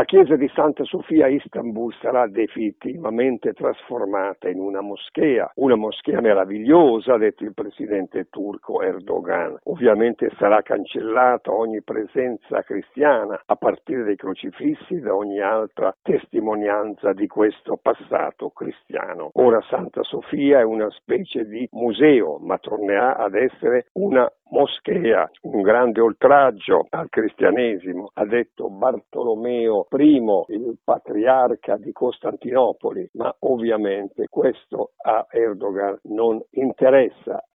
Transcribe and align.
La 0.00 0.06
chiesa 0.06 0.34
di 0.34 0.50
Santa 0.54 0.82
Sofia 0.84 1.26
a 1.26 1.28
Istanbul 1.28 1.92
sarà 2.00 2.26
definitivamente 2.26 3.52
trasformata 3.52 4.48
in 4.48 4.58
una 4.58 4.80
moschea, 4.80 5.52
una 5.56 5.74
moschea 5.74 6.22
meravigliosa, 6.22 7.12
ha 7.12 7.18
detto 7.18 7.44
il 7.44 7.52
presidente 7.52 8.28
turco 8.30 8.80
Erdogan. 8.80 9.58
Ovviamente 9.64 10.30
sarà 10.38 10.62
cancellata 10.62 11.52
ogni 11.52 11.82
presenza 11.82 12.62
cristiana 12.62 13.42
a 13.44 13.56
partire 13.56 14.04
dai 14.04 14.16
crocifissi 14.16 15.00
da 15.00 15.14
ogni 15.14 15.38
altra 15.38 15.94
testimonianza 16.00 17.12
di 17.12 17.26
questo 17.26 17.76
passato 17.76 18.48
cristiano. 18.48 19.28
Ora 19.34 19.60
Santa 19.68 20.02
Sofia 20.02 20.60
è 20.60 20.64
una 20.64 20.88
specie 20.92 21.44
di 21.44 21.68
museo, 21.72 22.38
ma 22.38 22.56
tornerà 22.56 23.18
ad 23.18 23.34
essere 23.34 23.88
una 23.92 24.26
moschea, 24.50 25.30
un 25.42 25.62
grande 25.62 26.00
oltraggio 26.00 26.86
al 26.90 27.08
cristianesimo, 27.08 28.10
ha 28.14 28.24
detto 28.24 28.68
Bartolomeo 28.68 29.86
I, 29.90 30.22
il 30.48 30.78
patriarca 30.82 31.76
di 31.76 31.92
Costantinopoli, 31.92 33.10
ma 33.14 33.34
ovviamente 33.40 34.26
questo 34.28 34.92
a 35.02 35.26
Erdogan 35.30 35.98
non 36.04 36.40
interessa 36.50 37.42